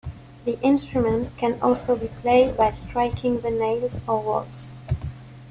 The 0.45 0.59
instrument 0.63 1.37
can 1.37 1.61
also 1.61 1.95
be 1.95 2.07
played 2.07 2.57
by 2.57 2.71
striking 2.71 3.41
the 3.41 3.51
nails 3.51 3.99
or 4.07 4.19
rods. 4.23 4.71